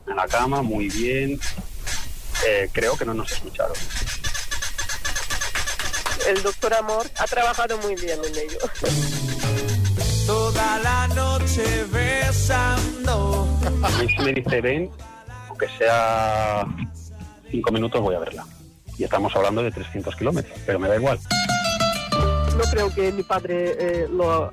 [0.08, 1.39] en la cama, muy bien.
[2.48, 3.76] Eh, creo que no nos escucharon.
[6.30, 8.60] El doctor Amor ha trabajado muy bien en ello.
[10.28, 13.48] Toda la noche besando.
[13.82, 14.92] A mí si me dice ven,
[15.48, 16.68] aunque sea
[17.50, 18.46] cinco minutos, voy a verla.
[18.96, 21.20] Y estamos hablando de 300 kilómetros, pero me da igual.
[22.56, 24.52] No creo que mi padre eh, lo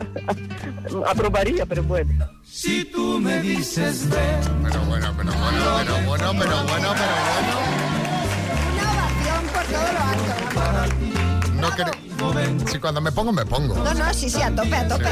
[1.07, 2.27] aprobaría, pero bueno.
[2.43, 4.63] Si tú me dices ven.
[4.63, 7.86] Pero bueno, pero bueno, pero bueno, pero bueno, pero Una
[12.19, 12.33] No
[12.67, 13.75] Si cuando me pongo, me pongo.
[13.77, 15.05] No, no, sí, sí, a tope, a tope.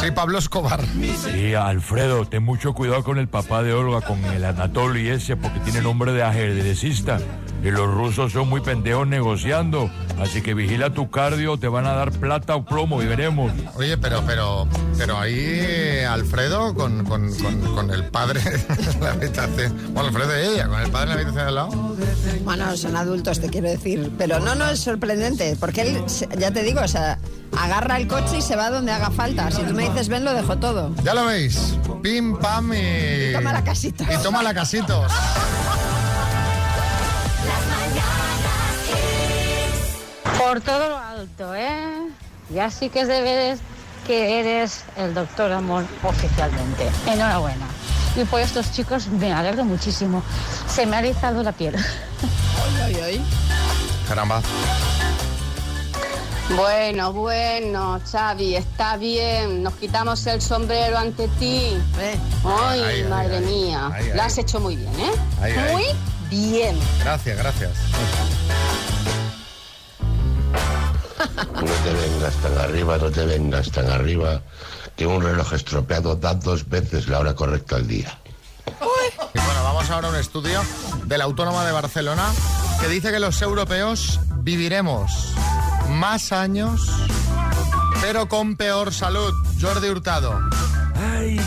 [0.00, 0.80] Sí, Pablo Escobar.
[1.22, 5.60] Sí, Alfredo, ten mucho cuidado con el papá de Olga, con el Anatoly ese, porque
[5.60, 7.18] tiene nombre de ajedrecista.
[7.62, 9.90] Y los rusos son muy pendejos negociando.
[10.20, 13.52] Así que vigila tu cardio, te van a dar plata o plomo y veremos.
[13.76, 18.40] Oye, pero, pero, pero ahí eh, Alfredo con, con, con, con el padre
[18.94, 19.76] en la habitación.
[19.94, 21.96] Bueno, Alfredo y ella, con el padre en la habitación al lado.
[22.44, 24.10] Bueno, son adultos, te quiero decir.
[24.18, 26.04] Pero no, no es sorprendente, porque él,
[26.36, 27.18] ya te digo, o sea,
[27.56, 29.50] agarra el coche y se va donde haga falta.
[29.50, 30.94] Si tú me dices ven, lo dejo todo.
[31.04, 31.78] Ya lo veis.
[32.02, 33.30] Pim, pam y.
[33.30, 34.04] Y toma la casita.
[34.12, 35.12] Y toma la casitos.
[40.48, 42.08] Por todo lo alto, ¿eh?
[42.48, 43.58] Ya sí que es de veres
[44.06, 46.88] que eres el doctor amor oficialmente.
[47.06, 47.66] Enhorabuena.
[48.16, 50.22] Y por estos chicos me alegro muchísimo.
[50.66, 51.74] Se me ha erizado la piel.
[54.08, 54.40] Caramba.
[56.56, 59.62] Bueno, bueno, Xavi, está bien.
[59.62, 61.76] Nos quitamos el sombrero ante ti.
[62.42, 63.90] Ay, Ahí, ahí, madre mía.
[63.92, 64.10] ahí.
[64.18, 65.12] has hecho muy bien, ¿eh?
[65.72, 65.84] Muy
[66.30, 66.74] bien.
[67.04, 67.70] Gracias, gracias.
[71.18, 74.42] No te vengas tan arriba, no te vengas tan arriba,
[74.96, 78.18] que un reloj estropeado da dos veces la hora correcta al día.
[78.66, 80.60] Y bueno, vamos ahora a un estudio
[81.04, 82.24] de la Autónoma de Barcelona
[82.80, 85.34] que dice que los europeos viviremos
[85.90, 86.88] más años,
[88.00, 89.32] pero con peor salud.
[89.60, 90.38] Jordi Hurtado.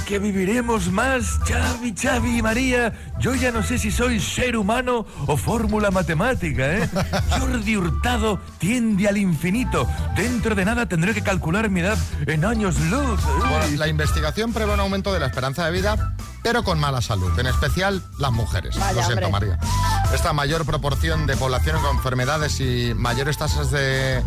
[0.07, 2.93] Que viviremos más, Xavi, Xavi y María.
[3.19, 6.89] Yo ya no sé si soy ser humano o fórmula matemática, ¿eh?
[7.39, 9.87] Jordi Hurtado tiende al infinito.
[10.15, 13.21] Dentro de nada tendré que calcular mi edad en años luz.
[13.39, 17.37] Bueno, la investigación prevé un aumento de la esperanza de vida, pero con mala salud,
[17.39, 18.77] en especial las mujeres.
[18.77, 19.49] Vaya, Lo siento, hombre.
[19.49, 19.59] María.
[20.13, 24.23] Esta mayor proporción de población con enfermedades y mayores tasas de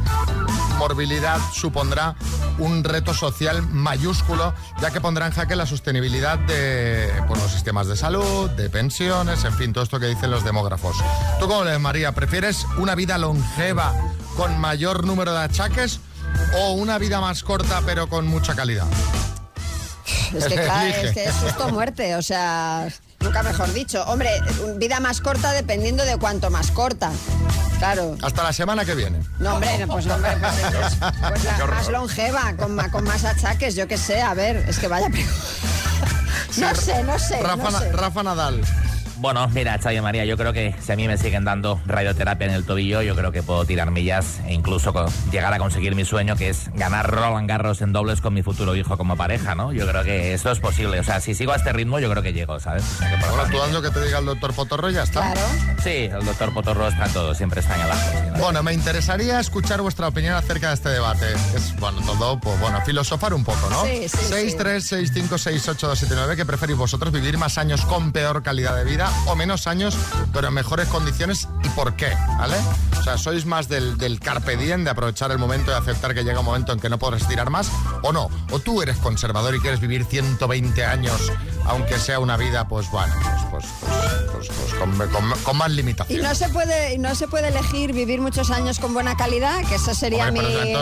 [0.79, 2.17] morbilidad supondrá
[2.59, 7.87] un reto social mayúsculo, ya que pondrá en jaque la sostenibilidad de pues, los sistemas
[7.87, 10.97] de salud, de pensiones, en fin, todo esto que dicen los demógrafos.
[11.41, 12.13] ¿Tú cómo lees, María?
[12.13, 13.93] ¿Prefieres una vida longeva
[14.37, 16.01] con mayor número de achaques
[16.59, 18.87] o una vida más corta pero con mucha calidad?
[20.35, 22.89] Es que, claro, es que es susto muerte, o sea,
[23.21, 24.03] nunca mejor dicho.
[24.05, 24.31] Hombre,
[24.77, 27.11] vida más corta dependiendo de cuánto más corta.
[27.79, 28.17] Claro.
[28.23, 29.21] Hasta la semana que viene.
[29.39, 33.89] No, hombre, no, pues, hombre, pues, pues, pues la más longeva, con, más achaques, yo
[33.89, 35.09] qué sé, a ver, es que vaya...
[36.57, 37.43] No sé, no sé.
[37.43, 37.93] Rafa, no sé.
[37.93, 38.61] Rafa Nadal.
[39.19, 42.53] Bueno, mira, Xavi María, yo creo que si a mí me siguen dando radioterapia en
[42.55, 44.93] el tobillo, yo creo que puedo tirar millas e incluso
[45.31, 48.75] llegar a conseguir mi sueño, que es ganar Roland Garros en dobles con mi futuro
[48.75, 49.73] hijo como pareja, ¿no?
[49.73, 50.99] Yo creo que esto es posible.
[51.01, 52.83] O sea, si sigo a este ritmo, yo creo que llego, ¿sabes?
[52.85, 54.95] O sea, que Ahora tú familia- haz lo que te diga el doctor Potorro y
[54.95, 55.33] ya está.
[55.83, 58.11] Sí, el doctor Potorro está en todo, siempre está en el ajo.
[58.41, 61.33] Bueno, me interesaría escuchar vuestra opinión acerca de este debate.
[61.55, 63.85] Es, bueno, todo, pues bueno, filosofar un poco, ¿no?
[63.85, 64.59] Sí, sí, 6, sí.
[64.59, 66.37] 3, 6, 5, 6, 8, 2, 7, 9.
[66.37, 67.13] ¿Qué preferís vosotros?
[67.13, 69.97] ¿Vivir más años con peor calidad de vida o menos años,
[70.33, 71.49] pero en mejores condiciones?
[71.63, 72.13] ¿Y por qué?
[72.39, 72.57] ¿Vale?
[72.99, 76.25] O sea, ¿sois más del, del carpe diem, de aprovechar el momento y aceptar que
[76.25, 77.71] llega un momento en que no podrás estirar más?
[78.03, 78.29] ¿O no?
[78.51, 81.33] ¿O tú eres conservador y quieres vivir 120 años,
[81.67, 83.15] aunque sea una vida, pues bueno,
[83.55, 86.27] pues, pues, pues, pues, con, con- con más Y limitaciones?
[86.27, 89.77] no se puede, y no se puede elegir vivir muchos años con buena calidad, que
[89.77, 90.73] esa sería Hombre, mi,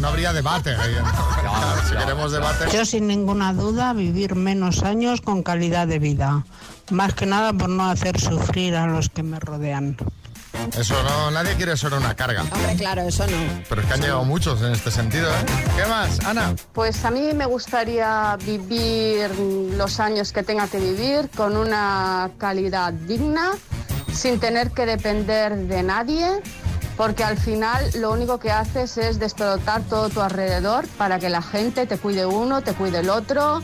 [0.00, 0.74] no, habría debate.
[0.74, 0.94] ahí.
[1.88, 2.66] si queremos debate.
[2.72, 6.44] Yo sin ninguna duda vivir menos años con calidad de vida.
[6.90, 9.96] Más que nada por no hacer sufrir a los que me rodean.
[10.78, 12.42] Eso no, nadie quiere ser una carga.
[12.42, 13.36] Hombre, claro, eso no.
[13.68, 15.44] Pero es que han llegado muchos en este sentido, ¿eh?
[15.76, 16.54] ¿Qué más, Ana?
[16.72, 19.30] Pues a mí me gustaría vivir
[19.76, 23.52] los años que tenga que vivir con una calidad digna,
[24.12, 26.28] sin tener que depender de nadie,
[26.96, 31.42] porque al final lo único que haces es despelotar todo tu alrededor para que la
[31.42, 33.62] gente te cuide uno, te cuide el otro.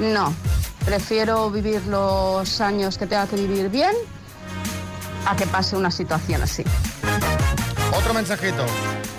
[0.00, 0.34] No,
[0.84, 3.94] prefiero vivir los años que tenga que vivir bien
[5.26, 6.64] a que pase una situación así.
[7.96, 8.64] Otro mensajito.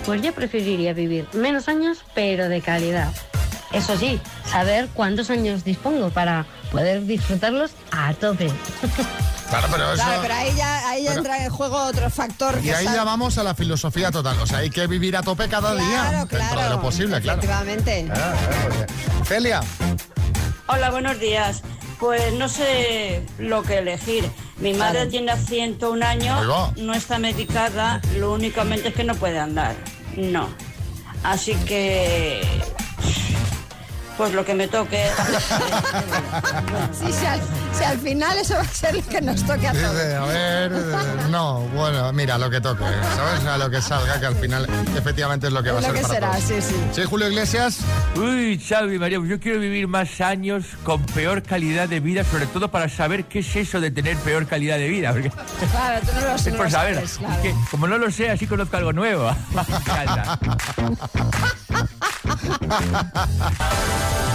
[0.06, 3.12] Pues yo preferiría vivir menos años, pero de calidad.
[3.72, 8.50] Eso sí, saber cuántos años dispongo para poder disfrutarlos a tope.
[9.52, 10.02] Claro, pero eso...
[10.02, 12.86] Claro, pero ahí ya, ahí ya Pero- entra en juego otro factor que Y ahí
[12.86, 14.38] está- ya vamos a la filosofía total.
[14.40, 15.84] O sea, hay que vivir a tope cada día.
[15.84, 16.70] Claro, Dentro de claro.
[16.76, 17.38] lo posible, claro.
[17.38, 18.08] Efectivamente.
[18.16, 18.86] Ah, ah, bien.
[19.26, 19.60] Celia.
[20.68, 21.60] Hola, buenos días.
[22.00, 24.24] Pues no sé lo que elegir.
[24.62, 25.10] Mi madre Claro.
[25.10, 29.74] tiene 101 años, no está medicada, lo únicamente es que no puede andar.
[30.16, 30.48] No.
[31.24, 32.42] Así que...
[34.22, 35.04] Pues lo que me toque.
[36.92, 37.40] Sí, si al,
[37.76, 39.90] si al final eso va a ser lo que nos toque a todos.
[39.94, 40.70] Dice, a ver,
[41.28, 42.84] no, bueno, mira, lo que toque,
[43.16, 43.42] ¿sabes?
[43.42, 45.94] Sea, lo que salga, que al final efectivamente es lo que va a Es lo
[45.94, 46.64] ser que para será, todos.
[46.64, 46.76] sí, sí.
[46.92, 47.78] Sí, Julio Iglesias.
[48.14, 52.46] Uy, Xavi, María, pues yo quiero vivir más años con peor calidad de vida, sobre
[52.46, 55.10] todo para saber qué es eso de tener peor calidad de vida.
[55.12, 56.94] Porque Claro, tú no lo, es no por lo saber.
[56.94, 57.34] sabes, claro.
[57.34, 59.34] Es que como no lo sé, así conozco algo nuevo.
[59.68, 60.38] Me encanta.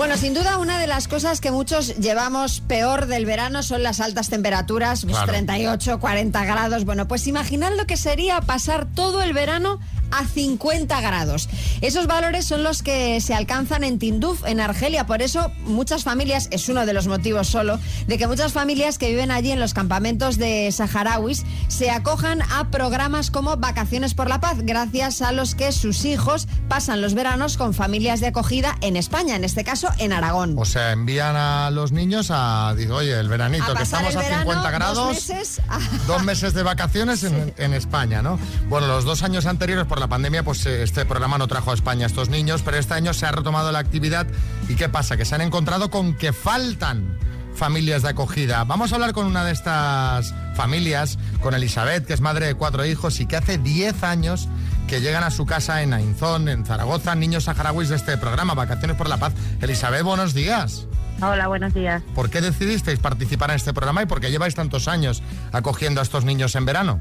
[0.00, 4.00] Bueno, sin duda una de las cosas que muchos llevamos peor del verano son las
[4.00, 5.32] altas temperaturas, pues, Claro.
[5.32, 6.86] 38, 40 grados.
[6.86, 9.78] Bueno, pues imaginad lo que sería pasar todo el verano
[10.10, 11.48] a 50 grados.
[11.80, 15.06] Esos valores son los que se alcanzan en Tinduf, en Argelia.
[15.06, 19.08] Por eso muchas familias, es uno de los motivos solo, de que muchas familias que
[19.08, 24.40] viven allí en los campamentos de saharauis se acojan a programas como Vacaciones por la
[24.40, 28.96] Paz, gracias a los que sus hijos pasan los veranos con familias de acogida en
[28.96, 30.54] España, en este caso en Aragón.
[30.58, 34.20] O sea, envían a los niños a, digo, oye, el veranito, A que estamos a
[34.20, 35.08] verano, 50 dos grados.
[35.14, 38.38] meses a- Dos meses de vacaciones en, en España, ¿no?
[38.68, 41.74] Bueno, los dos años anteriores por la pandemia, pues eh, este programa no trajo a
[41.74, 44.26] España a estos niños, pero este año se ha retomado la actividad.
[44.68, 45.16] ¿Y qué pasa?
[45.16, 47.18] Que se han encontrado con que faltan
[47.54, 48.64] familias de acogida.
[48.64, 52.84] Vamos a hablar con una de estas familias, con Elizabeth, que es madre de cuatro
[52.84, 54.48] hijos y que hace 10 años
[54.88, 58.96] que llegan a su casa en Ainzón, en Zaragoza, niños saharauis de este programa, Vacaciones
[58.96, 59.34] por la Paz.
[59.60, 60.86] Elizabeth, buenos días.
[61.22, 62.02] Hola, buenos días.
[62.14, 66.02] ¿Por qué decidisteis participar en este programa y por qué lleváis tantos años acogiendo a
[66.02, 67.00] estos niños en verano?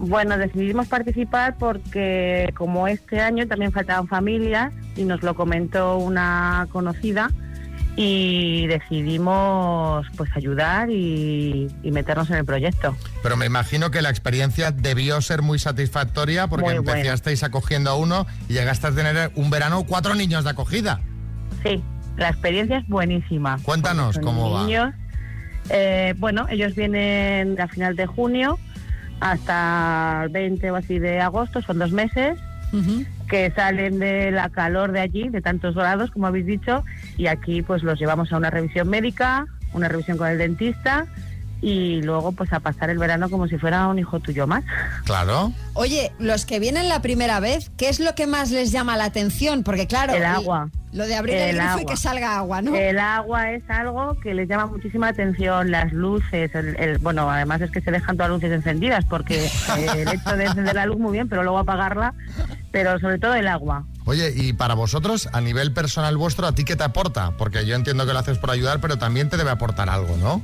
[0.00, 6.66] Bueno, decidimos participar porque como este año también faltaban familias y nos lo comentó una
[6.72, 7.30] conocida
[7.96, 12.96] y decidimos pues ayudar y, y meternos en el proyecto.
[13.22, 17.96] Pero me imagino que la experiencia debió ser muy satisfactoria porque Muy empezasteis acogiendo a
[17.96, 21.02] uno y llegaste a tener un verano cuatro niños de acogida.
[21.62, 21.82] Sí,
[22.16, 23.58] la experiencia es buenísima.
[23.62, 24.62] Cuéntanos cómo va.
[24.62, 24.94] niños,
[25.68, 28.58] eh, bueno, ellos vienen a final de junio
[29.20, 32.38] hasta el 20 o así de agosto, son dos meses,
[33.28, 36.84] que salen de la calor de allí, de tantos grados, como habéis dicho,
[37.16, 41.06] y aquí pues los llevamos a una revisión médica, una revisión con el dentista
[41.62, 44.64] y luego pues a pasar el verano como si fuera un hijo tuyo más.
[45.04, 45.52] Claro.
[45.74, 49.04] Oye, los que vienen la primera vez, ¿qué es lo que más les llama la
[49.04, 49.62] atención?
[49.62, 50.70] Porque claro, El agua.
[50.92, 51.90] Lo de abrir el, El grifo y agua.
[51.92, 52.74] que salga agua, ¿no?
[52.74, 57.60] El agua es algo que les llama muchísima atención, las luces, el, el- bueno, además
[57.60, 59.48] es que se dejan todas las luces encendidas porque
[59.96, 62.14] el hecho de encender la luz muy bien, pero luego apagarla,
[62.72, 63.84] pero sobre todo el agua.
[64.04, 67.32] Oye, y para vosotros, a nivel personal vuestro, ¿a ti qué te aporta?
[67.38, 70.42] Porque yo entiendo que lo haces por ayudar, pero también te debe aportar algo, ¿no?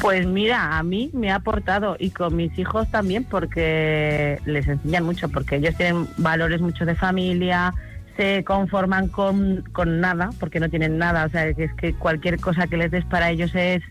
[0.00, 5.04] Pues mira, a mí me ha aportado y con mis hijos también porque les enseñan
[5.04, 7.74] mucho, porque ellos tienen valores mucho de familia,
[8.16, 12.40] se conforman con, con nada, porque no tienen nada, o sea, que es que cualquier
[12.40, 13.82] cosa que les des para ellos es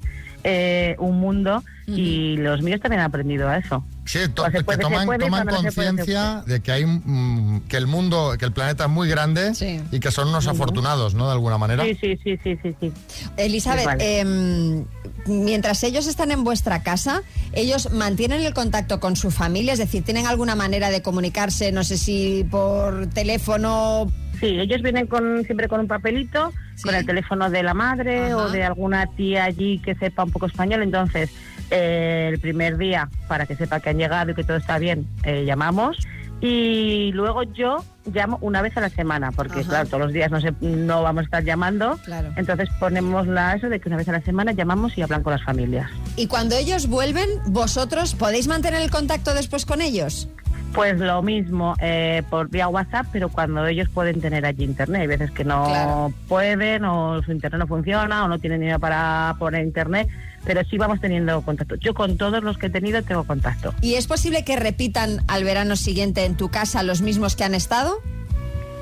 [0.44, 3.84] eh, un mundo y los míos también han aprendido a eso.
[4.10, 8.46] Sí, to- que toman, toman no conciencia de que hay mm, que el mundo, que
[8.46, 9.52] el planeta es muy grande
[9.92, 11.28] y que son unos afortunados, ¿no?
[11.28, 11.84] De alguna manera.
[11.84, 12.92] Sí, sí, sí, sí, sí, sí.
[13.38, 14.86] Elizabeth, em,
[15.28, 17.22] mientras ellos están en vuestra casa,
[17.54, 21.84] ellos mantienen el contacto con su familia, es decir, tienen alguna manera de comunicarse, no
[21.84, 24.12] sé si por teléfono.
[24.40, 28.50] Sí, ellos vienen con siempre con un papelito, con el teléfono de la madre o
[28.50, 30.82] de alguna tía allí que sepa un poco español.
[30.82, 31.30] Entonces,
[31.72, 35.08] eh, el primer día, para que sepa que han llegado y que todo está bien,
[35.24, 35.98] eh, llamamos.
[36.42, 39.70] Y luego yo llamo una vez a la semana, porque Ajá.
[39.70, 42.00] claro, todos los días no, se, no vamos a estar llamando.
[42.06, 42.30] Claro.
[42.38, 45.34] Entonces ponemos la eso de que una vez a la semana llamamos y hablan con
[45.34, 45.90] las familias.
[46.16, 50.30] Y cuando ellos vuelven, vosotros podéis mantener el contacto después con ellos.
[50.74, 55.02] Pues lo mismo eh, por vía WhatsApp, pero cuando ellos pueden tener allí internet.
[55.02, 56.14] Hay veces que no Claro.
[56.30, 60.08] pueden o su internet no funciona o no tienen dinero para poner internet,
[60.46, 61.76] pero sí vamos teniendo contacto.
[61.76, 63.74] Yo con todos los que he tenido tengo contacto.
[63.82, 67.56] ¿Y es posible que repitan al verano siguiente en tu casa los mismos que han
[67.56, 67.98] estado?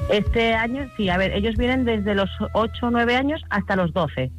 [0.10, 3.92] Este año, sí, a ver, ellos vienen desde los 8 o 9 años hasta los
[3.94, 4.32] 12.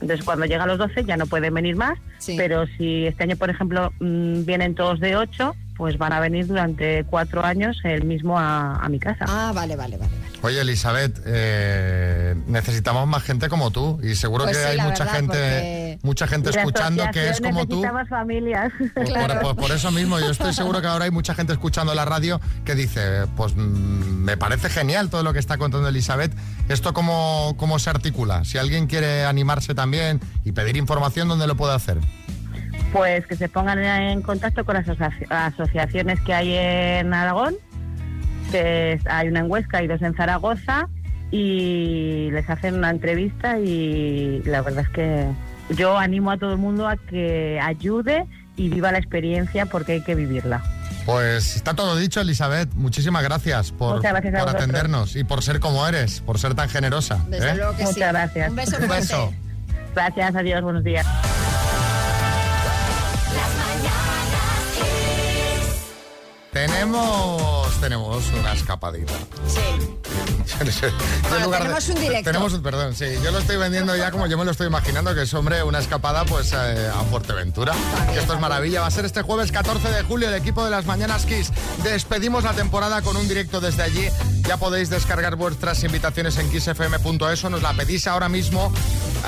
[0.00, 1.98] Entonces, cuando llegan los 12 ya no pueden venir más,
[2.36, 6.46] pero si este año, por ejemplo, mm, vienen todos de 8, pues van a venir
[6.46, 9.24] durante cuatro años el mismo a, a mi casa.
[9.26, 10.10] Ah, vale, vale, vale.
[10.42, 15.04] Oye, Elizabeth, eh, necesitamos más gente como tú y seguro Pues que sí, hay mucha
[15.04, 17.76] verdad, gente, mucha gente escuchando que es como tú.
[17.76, 18.72] necesitamos familias.
[18.94, 22.04] Por, por- por eso mismo, yo estoy seguro que ahora hay mucha gente escuchando la
[22.04, 26.32] radio que dice, pues mm, me parece genial todo lo que está contando Elizabeth.
[26.68, 28.44] ¿Esto cómo, cómo se articula?
[28.44, 31.98] Si alguien quiere animarse también y pedir información, ¿dónde lo puede hacer?
[32.92, 37.54] Pues que se pongan en contacto con las asoci- asociaciones que hay en Aragón,
[38.50, 40.88] que es- hay una en Huesca y dos en Zaragoza,
[41.30, 45.26] y les hacen una entrevista y la verdad es que
[45.76, 48.24] yo animo a todo el mundo a que ayude
[48.56, 50.62] y viva la experiencia porque hay que vivirla.
[51.04, 52.70] Pues está todo dicho, Elizabeth.
[52.74, 57.18] Muchísimas gracias por, gracias atendernos y por ser como eres, por ser tan generosa.
[57.28, 57.54] Desde ¿eh?
[57.56, 57.92] luego que sí.
[57.94, 58.50] Muchas gracias.
[58.50, 59.32] Un beso Un beso.
[59.94, 61.06] Gracias, adiós, buenos días.
[66.66, 69.12] Tenemos, tenemos una escapadita.
[69.46, 69.60] Sí.
[71.28, 72.24] Bueno, lugar de- tenemos un directo.
[72.30, 73.04] Tenemos un, perdón, sí.
[73.22, 75.78] Yo lo estoy vendiendo ya como yo me lo estoy imaginando, que es, hombre, una
[75.78, 77.74] escapada pues eh, a Fuerteventura.
[78.12, 78.80] Que esto es maravilla.
[78.80, 81.52] Va a ser este jueves 14 de julio el equipo de las Mañanas Kiss.
[81.84, 84.08] Despedimos la temporada con un directo desde allí.
[84.48, 88.72] Ya podéis descargar vuestras invitaciones en kissfm.es o nos la pedís ahora mismo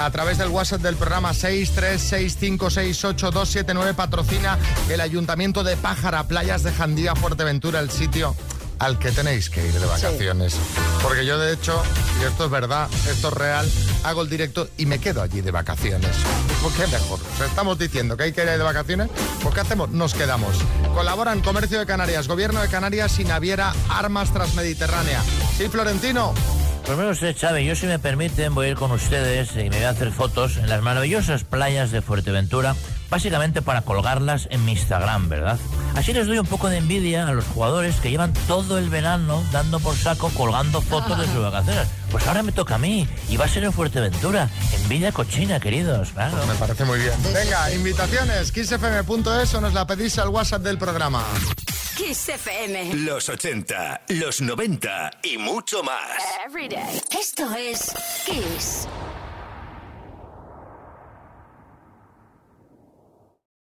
[0.00, 4.56] a través del WhatsApp del programa 636568279 patrocina
[4.88, 8.34] el Ayuntamiento de Pájara, Playas de Jandía, Fuerteventura, el sitio
[8.80, 10.56] al que tenéis que ir de vacaciones.
[11.02, 11.82] Porque yo, de hecho,
[12.20, 13.70] y esto es verdad, esto es real,
[14.04, 16.10] hago el directo y me quedo allí de vacaciones.
[16.62, 17.20] ¿Por qué mejor?
[17.20, 19.08] O sea, estamos diciendo que hay que ir de vacaciones,
[19.42, 19.90] pues ¿qué hacemos?
[19.90, 20.56] Nos quedamos.
[20.94, 25.22] Colaboran Comercio de Canarias, Gobierno de Canarias y Naviera Armas Transmediterránea.
[25.58, 26.32] Sí, Florentino.
[26.86, 29.76] Pues mire usted, Chávez, yo si me permiten voy a ir con ustedes y me
[29.76, 32.74] voy a hacer fotos en las maravillosas playas de Fuerteventura,
[33.10, 35.58] básicamente para colgarlas en mi Instagram, ¿verdad?
[35.96, 39.42] Así les doy un poco de envidia a los jugadores que llevan todo el verano
[39.52, 41.88] dando por saco colgando fotos de sus vacaciones.
[42.10, 44.48] Pues ahora me toca a mí y va a ser en Fuerteventura.
[44.82, 46.44] Envidia cochina, queridos, claro.
[46.46, 47.12] Me parece muy bien.
[47.34, 51.24] Venga, invitaciones, kissfm.es o nos la pedís al WhatsApp del programa.
[51.96, 52.94] Kiss FM.
[52.94, 56.10] Los 80, los 90 y mucho más.
[56.46, 57.02] Every day.
[57.10, 57.92] Esto es
[58.24, 58.86] Kiss.